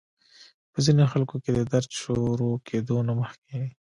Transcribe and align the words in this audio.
پۀ 0.71 0.79
ځينې 0.85 1.05
خلکو 1.13 1.35
کې 1.43 1.51
د 1.57 1.59
درد 1.71 1.91
شورو 2.01 2.51
کېدو 2.67 2.97
نه 3.07 3.13
مخکې 3.19 3.59